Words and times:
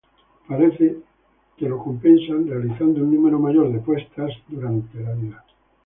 Parecería 0.49 0.95
que 1.55 1.65
ello 1.65 1.75
lo 1.75 1.83
compensan 1.83 2.47
realizando 2.47 3.03
un 3.03 3.13
número 3.13 3.37
mayor 3.37 3.71
de 3.71 3.81
puestas 3.81 4.31
durante 4.47 4.97
su 4.97 5.19
vida. 5.21 5.45